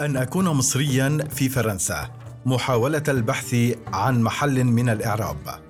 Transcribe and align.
أن 0.00 0.16
أكون 0.16 0.48
مصريا 0.48 1.18
في 1.30 1.48
فرنسا 1.48 2.08
محاولة 2.46 3.02
البحث 3.08 3.56
عن 3.92 4.22
محل 4.22 4.64
من 4.64 4.88
الإعراب. 4.88 5.69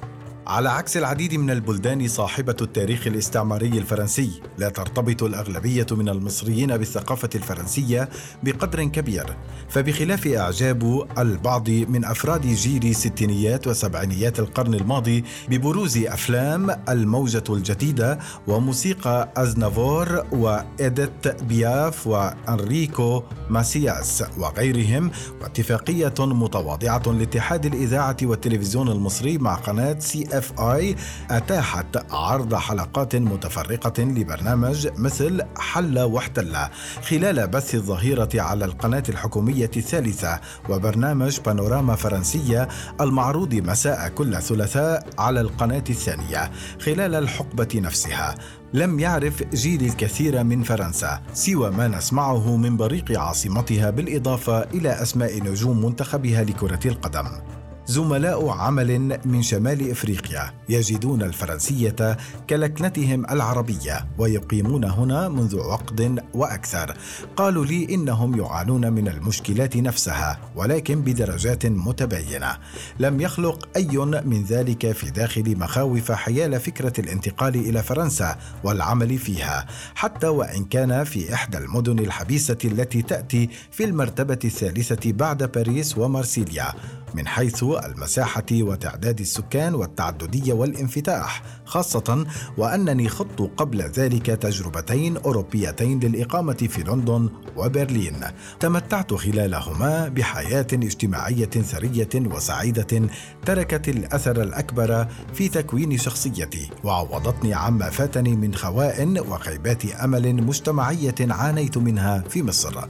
على 0.51 0.69
عكس 0.69 0.97
العديد 0.97 1.35
من 1.35 1.51
البلدان 1.51 2.09
صاحبة 2.09 2.57
التاريخ 2.61 3.07
الاستعماري 3.07 3.79
الفرنسي، 3.79 4.43
لا 4.59 4.69
ترتبط 4.69 5.23
الأغلبية 5.23 5.87
من 5.91 6.09
المصريين 6.09 6.77
بالثقافة 6.77 7.29
الفرنسية 7.35 8.09
بقدر 8.43 8.85
كبير، 8.85 9.37
فبخلاف 9.69 10.27
إعجاب 10.27 11.09
البعض 11.19 11.71
من 11.71 12.05
أفراد 12.05 12.47
جيل 12.47 12.95
ستينيات 12.95 13.67
وسبعينيات 13.67 14.41
القرن 14.41 14.75
الماضي 14.75 15.25
ببروز 15.49 15.99
أفلام 15.99 16.71
الموجة 16.89 17.45
الجديدة 17.51 18.19
وموسيقى 18.47 19.33
أزنافور 19.37 20.27
وإيديت 20.33 21.29
بياف 21.43 22.07
وأنريكو 22.07 23.23
ماسياس 23.51 24.25
وغيرهم 24.39 25.11
واتفاقية 25.43 26.15
متواضعة 26.19 27.03
لاتحاد 27.07 27.67
الإذاعة 27.67 28.17
والتلفزيون 28.23 28.89
المصري 28.89 29.39
مع 29.39 29.55
قناة 29.55 29.99
CFI 29.99 30.97
أتاحت 31.31 32.13
عرض 32.13 32.55
حلقات 32.55 33.17
متفرقة 33.17 34.03
لبرنامج 34.03 34.89
مثل 34.99 35.43
حل 35.59 35.99
واحتل 35.99 36.57
خلال 37.03 37.49
بث 37.49 37.75
الظهيرة 37.75 38.29
على 38.35 38.65
القناة 38.65 39.03
الحكومية 39.09 39.71
الثالثة 39.77 40.41
وبرنامج 40.69 41.41
بانوراما 41.41 41.95
فرنسية 41.95 42.69
المعروض 43.01 43.55
مساء 43.55 44.09
كل 44.09 44.43
ثلاثاء 44.43 45.07
على 45.19 45.41
القناة 45.41 45.85
الثانية 45.91 46.51
خلال 46.81 47.15
الحقبة 47.15 47.69
نفسها. 47.75 48.35
لم 48.75 49.01
يعرف 49.01 49.43
جيل 49.55 49.85
الكثير 49.85 50.45
من 50.45 50.63
فرنسا 50.63 51.23
سوى 51.33 51.71
ما 51.71 51.89
نسمعه 51.89 52.57
من 52.57 52.77
بريق 52.77 53.21
عاصمتها 53.21 53.91
بالإضافة 53.91 54.63
إلى 54.63 55.03
أسماء 55.03 55.43
نجوم 55.43 55.85
منتخبها 55.85 56.45
لكرة 56.45 56.81
القدم. 56.87 57.60
زملاء 57.91 58.49
عمل 58.49 59.19
من 59.25 59.43
شمال 59.43 59.91
إفريقيا 59.91 60.53
يجدون 60.69 61.23
الفرنسية 61.23 62.17
كلكنتهم 62.51 63.25
العربية 63.31 64.07
ويقيمون 64.19 64.85
هنا 64.85 65.29
منذ 65.29 65.61
عقد 65.61 66.25
وأكثر. 66.35 66.97
قالوا 67.37 67.65
لي 67.65 67.95
إنهم 67.95 68.39
يعانون 68.41 68.93
من 68.93 69.09
المشكلات 69.09 69.77
نفسها 69.77 70.41
ولكن 70.57 71.01
بدرجات 71.01 71.67
متباينة. 71.67 72.57
لم 72.99 73.21
يخلق 73.21 73.69
أي 73.77 73.97
من 74.25 74.45
ذلك 74.45 74.93
في 74.93 75.11
داخل 75.11 75.59
مخاوف 75.59 76.13
حيال 76.13 76.61
فكرة 76.61 77.01
الانتقال 77.01 77.55
إلى 77.55 77.83
فرنسا 77.83 78.39
والعمل 78.65 79.19
فيها 79.19 79.67
حتى 79.95 80.27
وإن 80.27 80.65
كان 80.65 81.05
في 81.05 81.35
إحدى 81.35 81.59
المدن 81.59 81.99
الحبيسة 81.99 82.59
التي 82.65 83.03
تأتي 83.03 83.49
في 83.71 83.85
المرتبة 83.85 84.39
الثالثة 84.45 85.13
بعد 85.13 85.43
باريس 85.53 85.99
ومارسيليا. 85.99 86.73
من 87.15 87.27
حيث 87.27 87.63
المساحة 87.63 88.47
وتعداد 88.53 89.21
السكان 89.21 89.75
والتعددية 89.75 90.53
والانفتاح 90.53 91.43
خاصة 91.65 92.27
وأنني 92.57 93.09
خضت 93.09 93.51
قبل 93.57 93.83
ذلك 93.83 94.27
تجربتين 94.27 95.17
أوروبيتين 95.17 96.01
للإقامة 96.01 96.53
في 96.71 96.83
لندن 96.83 97.31
وبرلين. 97.57 98.21
تمتعت 98.61 99.15
خلالهما 99.15 100.09
بحياة 100.09 100.67
اجتماعية 100.73 101.45
ثرية 101.47 102.09
وسعيدة 102.15 103.09
تركت 103.47 103.89
الأثر 103.89 104.43
الأكبر 104.43 105.07
في 105.35 105.49
تكوين 105.49 105.99
شخصيتي 105.99 106.71
وعوضتني 106.85 107.55
عما 107.55 107.91
فاتني 107.91 108.37
من 108.37 108.55
خواء 108.55 109.25
وخيبات 109.29 109.85
أمل 109.85 110.43
مجتمعية 110.43 111.15
عانيت 111.21 111.79
منها 111.79 112.25
في 112.29 112.43
مصر. 112.43 112.85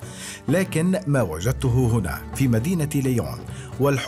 لكن 0.49 1.01
ما 1.07 1.23
وجدته 1.23 1.91
هنا 1.93 2.21
في 2.35 2.49
مدينة 2.49 2.91
ليون 2.95 3.39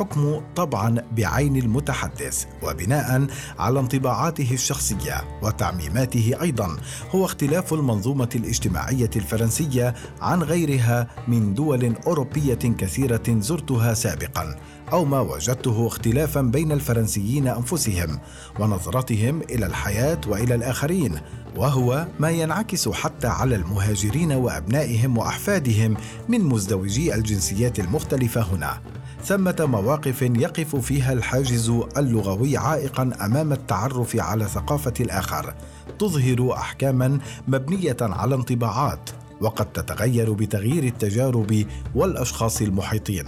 والحكم 0.03 0.41
طبعا 0.57 1.03
بعين 1.17 1.57
المتحدث 1.57 2.45
وبناء 2.63 3.27
على 3.59 3.81
انطباعاته 3.81 4.49
الشخصية 4.53 5.25
وتعميماته 5.43 6.35
أيضا 6.43 6.77
هو 7.11 7.25
اختلاف 7.25 7.75
المنظومة 7.75 8.29
الاجتماعية 8.35 9.11
الفرنسية 9.17 9.95
عن 10.21 10.43
غيرها 10.43 11.09
من 11.29 11.55
دول 11.55 11.95
أوروبية 12.07 12.55
كثيرة 12.55 13.23
زرتها 13.29 13.95
سابقا 13.95 14.57
أو 14.93 15.05
ما 15.05 15.21
وجدته 15.21 15.87
اختلافا 15.87 16.41
بين 16.41 16.73
الفرنسيين 16.73 17.49
أنفسهم 17.49 18.19
ونظرتهم 18.61 19.43
إلى 19.43 19.67
الحياة 19.67 20.21
وإلى 20.27 20.55
الآخرين 20.55 21.19
وهو 21.57 22.07
ما 22.21 22.31
ينعكس 22.31 22.89
حتى 22.89 23.27
على 23.27 23.55
المهاجرين 23.55 24.33
وأبنائهم 24.33 25.19
وأحفادهم 25.19 25.97
من 26.29 26.41
مزدوجي 26.41 27.15
الجنسيات 27.15 27.81
المختلفة 27.81 28.41
هنا. 28.41 28.81
ثمة 29.25 29.57
مواقف 29.61 30.23
يقف 30.23 30.77
فيها 30.77 31.13
الحاجز 31.13 31.73
اللغوي 31.97 32.57
عائقا 32.57 33.11
أمام 33.21 33.53
التعرف 33.53 34.17
على 34.17 34.45
ثقافة 34.45 34.95
الآخر، 35.01 35.55
تظهر 35.99 36.53
احكاما 36.53 37.19
مبنية 37.49 37.97
على 38.01 38.35
انطباعات 38.35 39.11
وقد 39.41 39.73
تتغير 39.73 40.33
بتغيير 40.33 40.85
التجارب 40.85 41.67
والأشخاص 41.95 42.63
المحيطين 42.63 43.27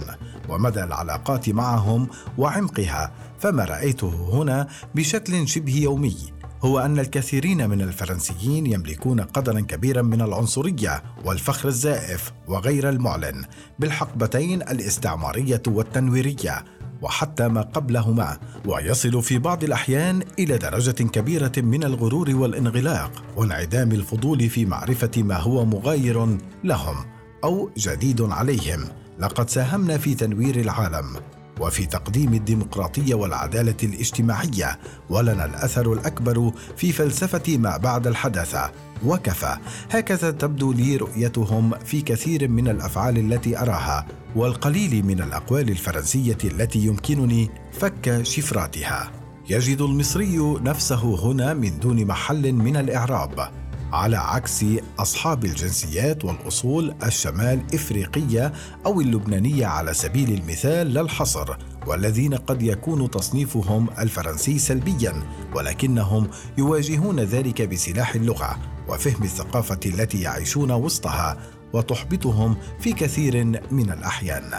ومدى 0.49 0.83
العلاقات 0.83 1.49
معهم 1.49 2.07
وعمقها 2.37 3.11
فما 3.39 3.65
رأيته 3.65 4.29
هنا 4.33 4.67
بشكل 4.95 5.47
شبه 5.47 5.75
يومي. 5.75 6.34
هو 6.61 6.79
أن 6.79 6.99
الكثيرين 6.99 7.69
من 7.69 7.81
الفرنسيين 7.81 8.65
يملكون 8.65 9.21
قدرا 9.21 9.59
كبيرا 9.59 10.01
من 10.01 10.21
العنصرية 10.21 11.03
والفخر 11.25 11.67
الزائف 11.67 12.31
وغير 12.47 12.89
المعلن 12.89 13.45
بالحقبتين 13.79 14.61
الاستعمارية 14.61 15.61
والتنويرية 15.67 16.65
وحتى 17.01 17.47
ما 17.47 17.61
قبلهما 17.61 18.37
ويصل 18.65 19.23
في 19.23 19.37
بعض 19.37 19.63
الأحيان 19.63 20.23
إلى 20.39 20.57
درجة 20.57 20.91
كبيرة 20.91 21.51
من 21.57 21.83
الغرور 21.83 22.35
والانغلاق 22.35 23.23
وانعدام 23.35 23.91
الفضول 23.91 24.49
في 24.49 24.65
معرفة 24.65 25.11
ما 25.17 25.37
هو 25.37 25.65
مغاير 25.65 26.37
لهم 26.63 27.05
أو 27.43 27.69
جديد 27.77 28.21
عليهم. 28.21 28.87
لقد 29.19 29.49
ساهمنا 29.49 29.97
في 29.97 30.15
تنوير 30.15 30.59
العالم. 30.59 31.15
وفي 31.59 31.85
تقديم 31.85 32.33
الديمقراطية 32.33 33.15
والعدالة 33.15 33.75
الاجتماعية 33.83 34.79
ولنا 35.09 35.45
الأثر 35.45 35.93
الأكبر 35.93 36.51
في 36.77 36.91
فلسفة 36.91 37.57
ما 37.57 37.77
بعد 37.77 38.07
الحداثه 38.07 38.71
وكفى. 39.05 39.57
هكذا 39.91 40.31
تبدو 40.31 40.73
لي 40.73 40.95
رؤيتهم 40.97 41.71
في 41.85 42.01
كثير 42.01 42.47
من 42.47 42.67
الأفعال 42.67 43.17
التي 43.17 43.59
أراها 43.59 44.05
والقليل 44.35 45.05
من 45.05 45.21
الأقوال 45.21 45.69
الفرنسية 45.69 46.37
التي 46.43 46.79
يمكنني 46.79 47.49
فك 47.71 48.19
شفراتها. 48.23 49.11
يجد 49.49 49.81
المصري 49.81 50.37
نفسه 50.61 51.31
هنا 51.31 51.53
من 51.53 51.79
دون 51.79 52.05
محل 52.05 52.53
من 52.53 52.77
الإعراب. 52.77 53.49
على 53.93 54.17
عكس 54.17 54.65
أصحاب 54.99 55.45
الجنسيات 55.45 56.25
والأصول 56.25 56.95
الشمال 57.03 57.63
إفريقية 57.73 58.53
أو 58.85 59.01
اللبنانية 59.01 59.65
على 59.65 59.93
سبيل 59.93 60.33
المثال 60.33 60.93
لا 60.93 61.01
الحصر 61.01 61.57
والذين 61.87 62.33
قد 62.33 62.61
يكون 62.61 63.11
تصنيفهم 63.11 63.89
الفرنسي 63.99 64.59
سلبيا 64.59 65.13
ولكنهم 65.55 66.27
يواجهون 66.57 67.19
ذلك 67.19 67.61
بسلاح 67.61 68.15
اللغة 68.15 68.57
وفهم 68.87 69.23
الثقافة 69.23 69.79
التي 69.85 70.21
يعيشون 70.21 70.71
وسطها 70.71 71.37
وتحبطهم 71.73 72.57
في 72.79 72.93
كثير 72.93 73.45
من 73.71 73.91
الأحيان. 73.91 74.51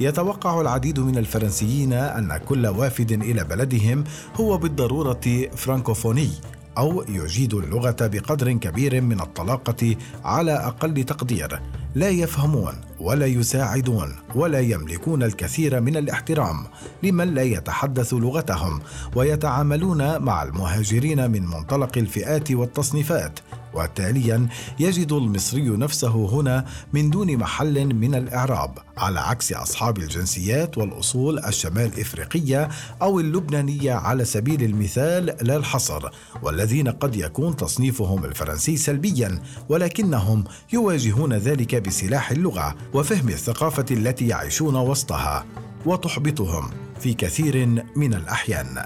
يتوقع 0.00 0.60
العديد 0.60 1.00
من 1.00 1.18
الفرنسيين 1.18 1.92
أن 1.92 2.36
كل 2.36 2.66
وافد 2.66 3.12
إلى 3.12 3.44
بلدهم 3.44 4.04
هو 4.34 4.58
بالضرورة 4.58 5.48
فرانكوفوني 5.56 6.30
أو 6.78 7.04
يجيد 7.08 7.54
اللغة 7.54 7.96
بقدر 8.00 8.52
كبير 8.52 9.00
من 9.00 9.20
الطلاقة 9.20 9.96
على 10.24 10.52
أقل 10.52 11.04
تقدير. 11.04 11.60
لا 11.94 12.08
يفهمون 12.08 12.74
ولا 13.00 13.26
يساعدون 13.26 14.16
ولا 14.34 14.60
يملكون 14.60 15.22
الكثير 15.22 15.80
من 15.80 15.96
الاحترام 15.96 16.56
لمن 17.02 17.34
لا 17.34 17.42
يتحدث 17.42 18.14
لغتهم 18.14 18.80
ويتعاملون 19.14 20.22
مع 20.22 20.42
المهاجرين 20.42 21.30
من 21.30 21.46
منطلق 21.46 21.98
الفئات 21.98 22.52
والتصنيفات 22.52 23.38
وتاليا 23.74 24.48
يجد 24.80 25.12
المصري 25.12 25.68
نفسه 25.68 26.28
هنا 26.32 26.64
من 26.92 27.10
دون 27.10 27.36
محل 27.36 27.94
من 27.94 28.14
الإعراب 28.14 28.78
على 28.96 29.20
عكس 29.20 29.52
أصحاب 29.52 29.98
الجنسيات 29.98 30.78
والأصول 30.78 31.38
الشمال 31.38 32.00
إفريقية 32.00 32.68
أو 33.02 33.20
اللبنانية 33.20 33.92
على 33.92 34.24
سبيل 34.24 34.62
المثال 34.62 35.36
لا 35.40 35.56
الحصر 35.56 36.10
والذين 36.42 36.88
قد 36.88 37.16
يكون 37.16 37.56
تصنيفهم 37.56 38.24
الفرنسي 38.24 38.76
سلبيا 38.76 39.42
ولكنهم 39.68 40.44
يواجهون 40.72 41.32
ذلك 41.32 41.74
بسلاح 41.74 42.30
اللغة 42.30 42.74
وفهم 42.94 43.28
الثقافة 43.28 43.86
التي 43.90 44.28
يعيشون 44.28 44.76
وسطها 44.76 45.44
وتحبطهم. 45.86 46.70
في 47.02 47.14
كثير 47.14 47.84
من 47.96 48.14
الأحيان. 48.14 48.82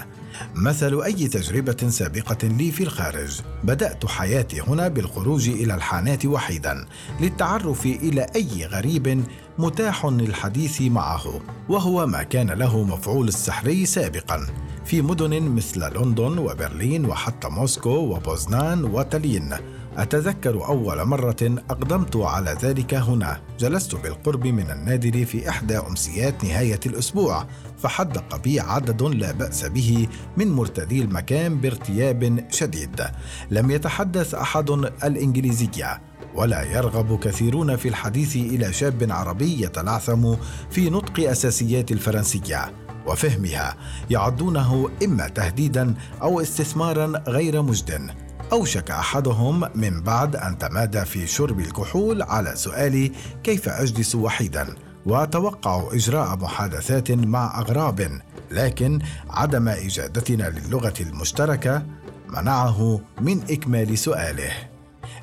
مثل 0.54 1.02
أي 1.02 1.28
تجربة 1.28 1.88
سابقة 1.88 2.48
لي 2.48 2.72
في 2.72 2.82
الخارج 2.82 3.40
بدأت 3.64 4.06
حياتي 4.06 4.60
هنا 4.60 4.88
بالخروج 4.88 5.48
إلى 5.48 5.74
الحانات 5.74 6.26
وحيدا 6.26 6.86
للتعرف 7.20 7.86
إلى 7.86 8.26
أي 8.36 8.66
غريب 8.66 9.24
متاح 9.58 10.06
للحديث 10.06 10.82
معه 10.82 11.40
وهو 11.68 12.06
ما 12.06 12.22
كان 12.22 12.50
له 12.50 12.84
مفعول 12.84 13.28
السحري 13.28 13.86
سابقا. 13.86 14.46
في 14.84 15.02
مدن 15.02 15.42
مثل 15.42 15.80
لندن 15.80 16.38
وبرلين 16.38 17.04
وحتى 17.04 17.48
موسكو 17.48 17.90
وبوزنان 17.90 18.84
وتالين 18.84 19.54
أتذكر 19.96 20.66
أول 20.66 21.04
مرة 21.04 21.36
أقدمت 21.70 22.16
على 22.16 22.56
ذلك 22.62 22.94
هنا. 22.94 23.40
جلست 23.58 23.94
بالقرب 23.94 24.46
من 24.46 24.70
النادر 24.70 25.24
في 25.24 25.48
إحدى 25.48 25.78
أمسيات 25.78 26.44
نهاية 26.44 26.80
الأسبوع 26.86 27.46
فحدق 27.78 28.36
بي 28.36 28.60
عدد 28.60 29.02
لا 29.02 29.32
بأس 29.32 29.64
به 29.64 30.08
من 30.36 30.52
مرتدي 30.52 31.02
المكان 31.02 31.60
بارتياب 31.60 32.46
شديد. 32.50 33.02
لم 33.50 33.70
يتحدث 33.70 34.34
أحد 34.34 34.70
الإنجليزية 35.04 36.02
ولا 36.34 36.62
يرغب 36.62 37.18
كثيرون 37.18 37.76
في 37.76 37.88
الحديث 37.88 38.36
إلى 38.36 38.72
شاب 38.72 39.06
عربي 39.10 39.62
يتلعثم 39.62 40.34
في 40.70 40.90
نطق 40.90 41.30
أساسيات 41.30 41.92
الفرنسية 41.92 42.72
وفهمها 43.06 43.76
يعدونه 44.10 44.90
إما 45.04 45.28
تهديدا 45.28 45.94
أو 46.22 46.40
استثمارا 46.40 47.22
غير 47.28 47.62
مجد. 47.62 48.25
أوشك 48.52 48.90
أحدهم 48.90 49.68
من 49.74 50.02
بعد 50.02 50.36
أن 50.36 50.58
تمادى 50.58 51.04
في 51.04 51.26
شرب 51.26 51.60
الكحول 51.60 52.22
على 52.22 52.56
سؤالي 52.56 53.12
كيف 53.44 53.68
أجلس 53.68 54.14
وحيدا؟ 54.14 54.74
وأتوقع 55.06 55.88
إجراء 55.92 56.36
محادثات 56.36 57.10
مع 57.10 57.60
أغراب. 57.60 58.20
لكن 58.50 58.98
عدم 59.30 59.68
إجادتنا 59.68 60.50
للغة 60.50 60.94
المشتركة 61.00 61.82
منعه 62.28 63.00
من 63.20 63.42
إكمال 63.50 63.98
سؤاله. 63.98 64.50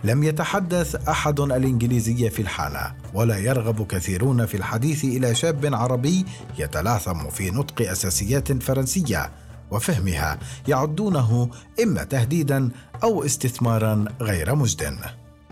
لم 0.03 0.23
يتحدث 0.23 0.95
أحد 1.09 1.39
الانجليزيه 1.39 2.29
في 2.29 2.41
الحانة 2.41 2.93
ولا 3.13 3.37
يرغب 3.37 3.87
كثيرون 3.87 4.45
في 4.45 4.57
الحديث 4.57 5.03
إلى 5.03 5.35
شاب 5.35 5.75
عربي 5.75 6.25
يتلعثم 6.57 7.29
في 7.29 7.51
نطق 7.51 7.89
أساسيات 7.89 8.63
فرنسية. 8.63 9.42
وفهمها 9.73 10.39
يعدونه 10.67 11.49
إما 11.83 12.03
تهديدا 12.03 12.69
أو 13.03 13.25
استثمارا 13.25 14.05
غير 14.21 14.55
مجد. 14.55 14.95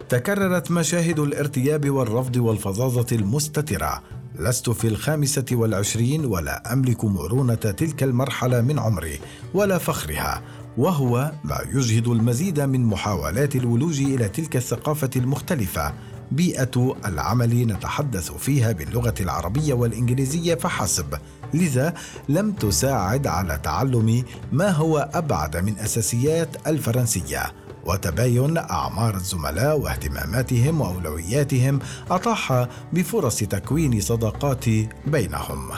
تكررت 0.10 0.72
مشاهد 0.72 1.20
الارتياب 1.20 1.90
والرفض 1.90 2.36
والفظاظة 2.36 3.16
المستترة. 3.16 4.02
لست 4.40 4.70
في 4.70 4.88
الخامسة 4.88 5.46
والعشرين 5.52 6.26
ولا 6.26 6.74
أملك 6.74 7.06
مرونة 7.06 7.56
تلك 7.56 8.04
المرحلة 8.04 8.62
من 8.62 8.80
عمري 8.80 9.20
ولا 9.54 9.78
فخرها 9.78 10.42
وهو 10.78 11.32
ما 11.44 11.58
يجهد 11.74 12.08
المزيد 12.08 12.60
من 12.60 12.86
محاولات 12.86 13.56
الولوج 13.56 14.02
إلى 14.02 14.30
تلك 14.30 14.56
الثقافة 14.56 15.10
المختلفة 15.16 15.94
بيئة 16.32 16.96
العمل 17.06 17.68
نتحدث 17.68 18.32
فيها 18.32 18.72
باللغة 18.72 19.16
العربية 19.20 19.74
والإنجليزية 19.74 20.56
فحسب. 20.56 21.18
لذا 21.54 21.94
لم 22.30 22.52
تساعد 22.52 23.28
على 23.28 23.60
تعلم 23.64 24.24
ما 24.52 24.70
هو 24.70 25.10
أبعد 25.14 25.58
من 25.58 25.80
أساسيات 25.80 26.68
الفرنسية 26.68 27.54
وتباين 27.86 28.58
أعمار 28.58 29.16
الزملاء 29.16 29.80
واهتماماتهم 29.80 30.82
وأولوياتهم 30.82 31.80
أطاح 32.12 32.68
بفرص 32.94 33.38
تكوين 33.38 34.02
صداقات 34.02 34.66
بينهم. 35.08 35.70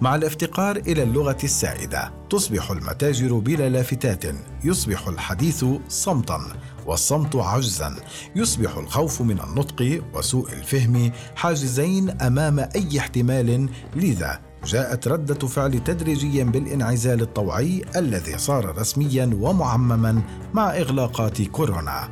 مع 0.00 0.14
الافتقار 0.14 0.76
إلى 0.76 1.02
اللغة 1.02 1.36
السائدة 1.44 2.12
تصبح 2.30 2.70
المتاجر 2.70 3.34
بلا 3.34 3.68
لافتات. 3.68 4.24
يصبح 4.64 5.08
الحديث 5.08 5.64
صمتا 5.88 6.40
والصمت 6.86 7.36
عجزا. 7.36 7.96
يصبح 8.36 8.76
الخوف 8.76 9.22
من 9.22 9.40
النطق 9.40 10.02
وسوء 10.14 10.52
الفهم 10.52 11.12
حاجزين 11.36 12.10
أمام 12.10 12.58
أي 12.58 12.98
احتمال. 12.98 13.68
لذا 13.96 14.40
جاءت 14.66 15.08
ردة 15.08 15.46
فعل 15.46 15.84
تدريجيا 15.84 16.44
بالانعزال 16.44 17.22
الطوعي 17.22 17.84
الذي 17.96 18.38
صار 18.38 18.78
رسميا 18.78 19.30
ومعمما 19.40 20.22
مع 20.54 20.76
إغلاقات 20.76 21.42
كورونا. 21.42 22.08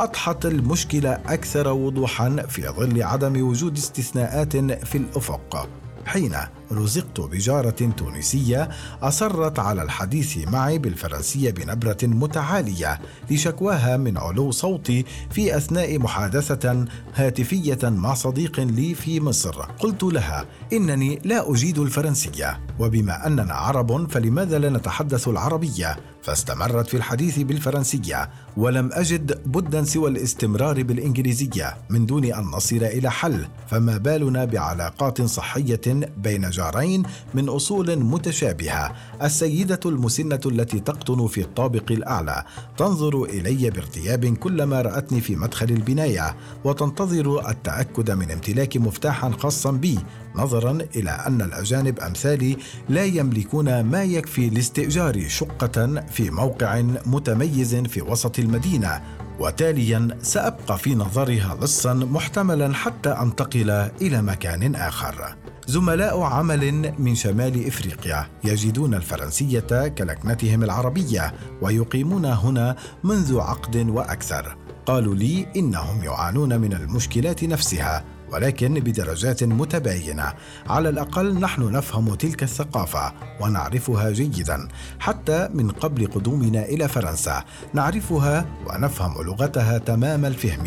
أضحت 0.00 0.46
المشكلة 0.46 1.10
أكثر 1.10 1.68
وضوحا 1.68 2.36
في 2.48 2.68
ظل 2.68 3.02
عدم 3.02 3.48
وجود 3.48 3.76
استثناءات 3.76 4.56
في 4.56 4.98
الأفق. 4.98 5.68
حين 6.06 6.36
رزقت 6.72 7.20
بجارة 7.20 7.92
تونسية 7.96 8.68
أصرت 9.02 9.58
على 9.58 9.82
الحديث 9.82 10.38
معي 10.48 10.78
بالفرنسية 10.78 11.50
بنبرة 11.50 11.96
متعالية 12.02 13.00
لشكواها 13.30 13.96
من 13.96 14.18
علو 14.18 14.50
صوتي 14.50 15.04
في 15.30 15.56
أثناء 15.56 15.98
محادثة 15.98 16.86
هاتفية 17.14 17.78
مع 17.82 18.14
صديق 18.14 18.60
لي 18.60 18.94
في 18.94 19.20
مصر. 19.20 19.62
قلت 19.62 20.02
لها 20.02 20.44
إنني 20.72 21.20
لا 21.24 21.52
أجيد 21.52 21.78
الفرنسية 21.78 22.60
وبما 22.78 23.26
أننا 23.26 23.54
عرب 23.54 24.10
فلماذا 24.10 24.58
لا 24.58 24.70
نتحدث 24.70 25.28
العربية؟ 25.28 25.96
فاستمرت 26.24 26.88
في 26.88 26.96
الحديث 26.96 27.38
بالفرنسية 27.38 28.30
ولم 28.56 28.90
أجد 28.92 29.42
بدا 29.46 29.84
سوى 29.84 30.10
الاستمرار 30.10 30.82
بالإنجليزية 30.82 31.76
من 31.90 32.06
دون 32.06 32.24
أن 32.24 32.44
نصل 32.44 32.76
إلى 32.76 33.10
حل 33.10 33.46
فما 33.70 33.96
بالنا 33.96 34.44
بعلاقات 34.44 35.22
صحية 35.22 35.80
بين 36.18 36.50
جارين 36.50 37.02
من 37.34 37.48
أصول 37.48 37.96
متشابهة. 37.96 38.94
السيدة 39.22 39.80
المسنة 39.86 40.40
التي 40.46 40.80
تقطن 40.80 41.26
في 41.26 41.40
الطابق 41.40 41.92
الأعلى 41.92 42.44
تنظر 42.76 43.24
إلي 43.24 43.70
بارتياب 43.70 44.26
كلما 44.26 44.82
رأتني 44.82 45.20
في 45.20 45.36
مدخل 45.36 45.70
البناية 45.70 46.36
وتنتظر 46.64 47.50
التأكد 47.50 48.10
من 48.10 48.30
امتلاك 48.30 48.76
مفتاحا 48.76 49.30
خاصا 49.30 49.70
بي 49.70 49.98
نظرا 50.34 50.78
إلى 50.96 51.10
أن 51.10 51.42
الأجانب 51.42 52.00
أمثالي 52.00 52.56
لا 52.88 53.04
يملكون 53.04 53.80
ما 53.80 54.02
يكفي 54.02 54.50
لاستئجار 54.50 55.28
شقة 55.28 56.04
في 56.12 56.30
موقع 56.30 56.82
متميز 57.06 57.74
في 57.74 58.02
وسط 58.02 58.38
المدينة 58.38 59.02
وتاليا 59.38 60.18
سأبقى 60.22 60.78
في 60.78 60.94
نظرها 60.94 61.58
لصا 61.62 61.94
محتملا 61.94 62.74
حتى 62.74 63.10
أنتقل 63.10 63.70
إلى 64.02 64.22
مكان 64.22 64.74
آخر. 64.74 65.36
زملاء 65.66 66.20
عمل 66.20 66.94
من 66.98 67.14
شمال 67.14 67.66
إفريقيا 67.66 68.26
يجدون 68.44 68.94
الفرنسية 68.94 69.88
كلكنتهم 69.98 70.64
العربية 70.64 71.34
ويقيمون 71.62 72.24
هنا 72.24 72.76
منذ 73.04 73.40
عقد 73.40 73.76
وأكثر. 73.76 74.56
قالوا 74.86 75.14
لي 75.14 75.46
إنهم 75.56 76.04
يعانون 76.04 76.60
من 76.60 76.72
المشكلات 76.72 77.44
نفسها 77.44 78.04
ولكن 78.34 78.74
بدرجات 78.74 79.44
متباينة. 79.44 80.32
على 80.66 80.88
الأقل 80.88 81.40
نحن 81.40 81.72
نفهم 81.72 82.14
تلك 82.14 82.42
الثقافة 82.42 83.12
ونعرفها 83.40 84.10
جيدا. 84.10 84.68
حتى 84.98 85.48
من 85.54 85.70
قبل 85.70 86.06
قدومنا 86.06 86.64
إلى 86.64 86.88
فرنسا 86.88 87.44
نعرفها 87.72 88.46
ونفهم 88.66 89.22
لغتها 89.22 89.78
تمام 89.78 90.24
الفهم 90.24 90.66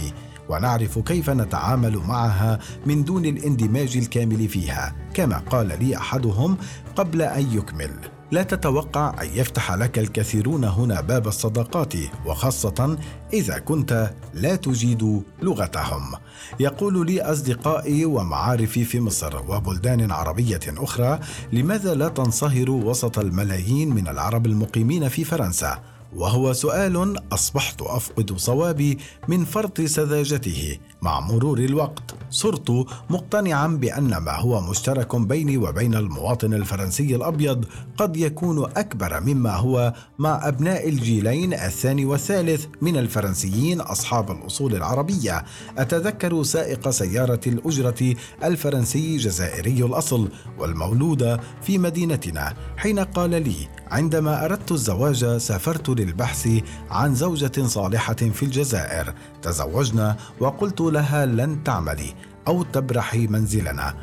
ونعرف 0.49 0.99
كيف 0.99 1.29
نتعامل 1.29 1.97
معها 1.97 2.59
من 2.85 3.03
دون 3.03 3.25
الاندماج 3.25 3.97
الكامل 3.97 4.47
فيها 4.47 4.95
كما 5.13 5.37
قال 5.37 5.67
لي 5.67 5.97
أحدهم 5.97 6.57
قبل 6.95 7.21
أن 7.21 7.57
يكمل. 7.57 8.16
لا 8.31 8.43
تتوقع 8.43 9.21
أن 9.21 9.29
يفتح 9.33 9.71
لك 9.71 9.99
الكثيرون 9.99 10.63
هنا 10.63 11.01
باب 11.01 11.27
الصداقات 11.27 11.93
وخاصة 12.25 12.97
إذا 13.33 13.59
كنت 13.59 14.11
لا 14.33 14.55
تجيد 14.55 15.23
لغتهم. 15.41 16.13
يقول 16.59 17.05
لي 17.05 17.21
أصدقائي 17.21 18.05
ومعارفي 18.05 18.83
في 18.83 18.99
مصر 18.99 19.51
وبلدان 19.51 20.11
عربية 20.11 20.59
أخرى 20.67 21.19
لماذا 21.51 21.93
لا 21.93 22.07
تنصهر 22.07 22.69
وسط 22.69 23.19
الملايين 23.19 23.89
من 23.89 24.07
العرب 24.07 24.45
المقيمين 24.45 25.09
في 25.09 25.23
فرنسا؟ 25.23 25.79
وهو 26.15 26.53
سؤال 26.53 27.15
أصبحت 27.33 27.81
أفقد 27.81 28.37
صوابي 28.37 28.97
من 29.27 29.45
فرط 29.45 29.81
سذاجته 29.81 30.77
مع 31.01 31.19
مرور 31.19 31.59
الوقت. 31.59 32.16
صرت 32.29 32.85
مقتنعا 33.09 33.67
بأن 33.67 34.17
ما 34.17 34.35
هو 34.35 34.61
مشترك 34.61 35.15
بيني 35.15 35.57
وبين 35.57 35.95
المواطن 35.95 36.53
الفرنسي 36.53 37.15
الأبيض 37.15 37.65
قد 37.97 38.17
يكون 38.17 38.63
أكبر 38.63 39.19
مما 39.19 39.55
هو 39.55 39.93
مع 40.19 40.47
أبناء 40.47 40.89
الجيلين 40.89 41.53
الثاني 41.53 42.05
والثالث 42.05 42.65
من 42.81 42.97
الفرنسيين 42.97 43.81
أصحاب 43.81 44.31
الأصول 44.31 44.75
العربية. 44.75 45.45
أتذكر 45.77 46.43
سائق 46.43 46.89
سيارة 46.89 47.39
الأجرة 47.47 48.15
الفرنسي 48.43 49.17
جزائري 49.17 49.83
الأصل 49.83 50.29
والمولود 50.59 51.39
في 51.61 51.77
مدينتنا 51.77 52.53
حين 52.77 52.99
قال 52.99 53.29
لي 53.29 53.67
عندما 53.91 54.45
أردت 54.45 54.71
الزواج 54.71 55.37
سافرت 55.37 55.89
للبحث 55.89 56.49
عن 56.89 57.15
زوجة 57.15 57.67
صالحة 57.67 58.13
في 58.13 58.43
الجزائر. 58.43 59.13
تزوجنا 59.41 60.17
وقلت 60.39 60.81
لها 60.81 61.25
لن 61.25 61.63
تعملي. 61.63 62.13
أو 62.47 62.63
تبرحي 62.63 63.27
منزلنا. 63.27 63.93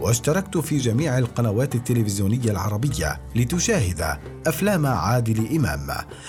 واشتركت 0.00 0.58
في 0.58 0.78
جميع 0.78 1.18
القنوات 1.18 1.74
التلفزيونية 1.74 2.50
العربية 2.50 3.20
لتشاهد 3.36 4.18
أفلام 4.46 4.86
عادل 4.86 5.56
إمام. 5.56 5.86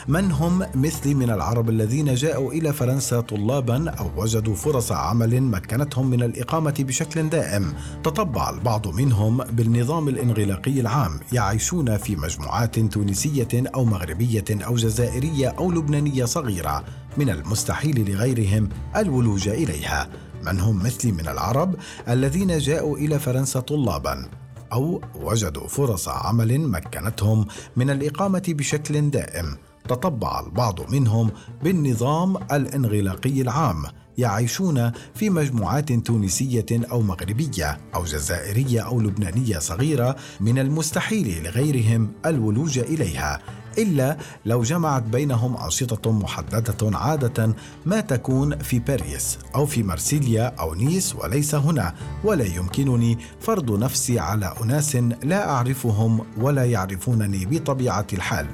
من 0.08 0.32
هم 0.32 0.65
مثلي 0.75 1.13
من 1.13 1.30
العرب 1.30 1.70
الذين 1.70 2.13
جاءوا 2.13 2.51
إلى 2.51 2.74
فرنسا 2.74 3.22
طلابا 3.22 3.89
أو 3.89 4.10
وجدوا 4.18 4.56
فرص 4.56 4.92
عمل 4.92 5.44
مكنتهم 5.44 6.10
من 6.10 6.24
الإقامة 6.24 6.75
بشكل 6.80 7.30
دائم. 7.30 7.74
تطبع 8.03 8.50
البعض 8.50 8.88
منهم 8.88 9.38
بالنظام 9.38 10.08
الإنغلاقي 10.08 10.80
العام 10.80 11.20
يعيشون 11.32 11.98
في 11.98 12.15
مجموعات 12.15 12.80
تونسية 12.80 13.63
أو 13.75 13.86
مغربية 13.86 14.46
أو 14.51 14.75
جزائرية 14.75 15.48
أو 15.48 15.72
لبنانية 15.72 16.25
صغيرة. 16.25 16.84
من 17.18 17.30
المستحيل 17.30 18.12
لغيرهم 18.12 18.70
الولوج 18.96 19.48
إليها. 19.48 20.10
من 20.45 20.59
هم 20.59 20.83
مثلي 20.83 21.12
من 21.12 21.27
العرب 21.27 21.75
الذين 22.09 22.57
جاءوا 22.57 22.97
إلى 22.97 23.19
فرنسا 23.19 23.59
طلابا 23.59 24.29
أو 24.73 25.01
وجدوا 25.15 25.67
فرص 25.67 26.07
عمل 26.07 26.62
مكنتهم 26.62 27.45
من 27.75 27.89
الإقامة 27.89 28.43
بشكل 28.47 29.09
دائم. 29.09 29.57
تطبع 29.89 30.39
البعض 30.39 30.91
منهم 30.91 31.31
بالنظام 31.63 32.38
الانغلاقي 32.38 33.41
العام 33.41 33.83
يعيشون 34.17 34.91
في 35.15 35.29
مجموعات 35.29 35.91
تونسية 35.91 36.65
أو 36.71 37.01
مغربية 37.01 37.77
أو 37.95 38.03
جزائرية 38.03 38.81
أو 38.81 39.01
لبنانية 39.01 39.59
صغيرة 39.59 40.15
من 40.39 40.59
المستحيل 40.59 41.43
لغيرهم 41.43 42.12
الولوج 42.25 42.79
إليها. 42.79 43.39
إلا 43.77 44.18
لو 44.46 44.63
جمعت 44.63 45.03
بينهم 45.03 45.58
أنشطة 45.58 46.12
محددة 46.12 46.98
عادة 46.98 47.56
ما 47.86 48.00
تكون 48.00 48.58
في 48.58 48.80
باريس 48.80 49.39
أو 49.56 49.65
في 49.65 49.84
مرسيليا 49.84 50.56
أو 50.60 50.74
نيس 50.74 51.15
وليس 51.15 51.56
هنا 51.56 51.94
ولا 52.24 52.46
يمكنني 52.46 53.18
فرض 53.39 53.80
نفسي 53.80 54.20
على 54.20 54.53
أناس 54.63 54.96
لا 55.24 55.50
أعرفهم 55.50 56.25
ولا 56.38 56.65
يعرفونني 56.65 57.46
بطبيعة 57.46 58.08
الحال. 58.13 58.48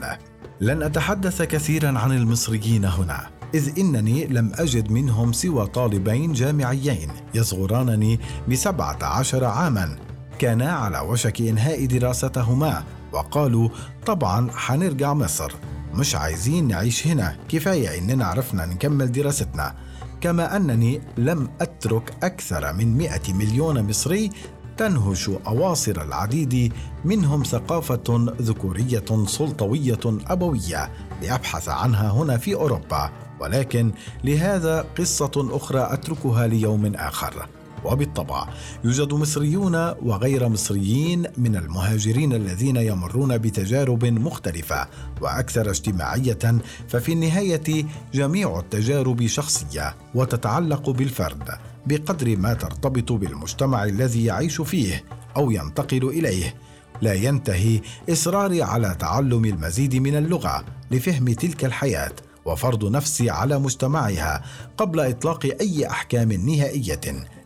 لن 0.61 0.83
أتحدث 0.83 1.41
كثيرا 1.41 1.99
عن 1.99 2.11
المصريين 2.11 2.85
هنا 2.85 3.27
إذ 3.53 3.79
إنني 3.79 4.27
لم 4.27 4.51
أجد 4.55 4.91
منهم 4.91 5.33
سوى 5.33 5.67
طالبين 5.67 6.33
جامعيين 6.33 7.09
يصغرانني 7.33 8.19
بسبعة 8.49 8.97
عشر 9.01 9.45
عاما. 9.45 9.97
كانا 10.39 10.71
على 10.71 10.99
وشك 10.99 11.41
إنهاء 11.41 11.85
دراستهما 11.85 12.83
وقالوا 13.11 13.69
طبعا 14.05 14.51
حنرجع 14.51 15.13
مصر. 15.13 15.51
مش 15.93 16.15
عايزين 16.15 16.67
نعيش 16.67 17.07
هنا. 17.07 17.37
كفاية 17.49 17.97
إننا 17.97 18.25
عرفنا 18.25 18.65
نكمل 18.65 19.11
دراستنا. 19.11 19.75
كما 20.21 20.55
أنني 20.55 21.01
لم 21.17 21.49
أترك 21.61 22.13
أكثر 22.23 22.73
من 22.73 22.97
مئة 22.97 23.33
مليون 23.33 23.87
مصري 23.87 24.29
تنهش 24.77 25.29
أواصر 25.29 26.01
العديد 26.01 26.73
منهم 27.05 27.43
ثقافة 27.43 28.33
ذكورية 28.41 29.25
سلطوية 29.25 29.99
أبوية 30.05 30.89
لأبحث 31.21 31.69
عنها 31.69 32.11
هنا 32.11 32.37
في 32.37 32.53
أوروبا. 32.53 33.11
ولكن 33.39 33.91
لهذا 34.23 34.85
قصة 34.97 35.31
أخرى 35.37 35.87
أتركها 35.93 36.47
ليوم 36.47 36.95
آخر. 36.95 37.47
وبالطبع 37.85 38.47
يوجد 38.83 39.13
مصريون 39.13 39.75
وغير 39.75 40.49
مصريين 40.49 41.23
من 41.37 41.55
المهاجرين 41.55 42.33
الذين 42.33 42.75
يمرون 42.75 43.37
بتجارب 43.37 44.05
مختلفة 44.05 44.87
وأكثر 45.21 45.69
اجتماعية 45.69 46.61
ففي 46.87 47.13
النهاية 47.13 47.85
جميع 48.13 48.59
التجارب 48.59 49.27
شخصية 49.27 49.95
وتتعلق 50.15 50.89
بالفرد 50.89 51.49
بقدر 51.85 52.37
ما 52.37 52.53
ترتبط 52.53 53.11
بالمجتمع 53.11 53.83
الذي 53.83 54.25
يعيش 54.25 54.61
فيه 54.61 55.03
أو 55.37 55.51
ينتقل 55.51 56.03
إليه. 56.03 56.55
لا 57.01 57.13
ينتهي 57.13 57.81
إصراري 58.09 58.63
على 58.63 58.95
تعلم 58.99 59.45
المزيد 59.45 59.95
من 59.95 60.15
اللغة 60.15 60.65
لفهم 60.91 61.33
تلك 61.33 61.65
الحياة 61.65 62.11
وفرض 62.45 62.91
نفسي 62.91 63.29
على 63.29 63.59
مجتمعها 63.59 64.43
قبل 64.77 64.99
إطلاق 64.99 65.45
أي 65.61 65.87
أحكام 65.87 66.31
نهائية 66.31 67.01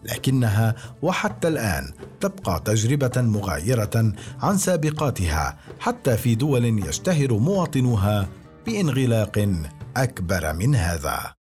لكنها 0.06 0.76
وحتى 1.02 1.48
الآن 1.48 1.94
تبقى 2.20 2.62
تجربة 2.66 3.22
مغايرة 3.22 4.14
عن 4.42 4.58
سابقاتها 4.58 5.58
حتى 5.80 6.18
في 6.18 6.36
دول 6.36 6.88
يشتهر 6.88 7.34
مواطنوها 7.34 8.28
بانغلاق 8.66 9.50
أكبر 9.98 10.54
من 10.54 10.76
هذا. 10.76 11.43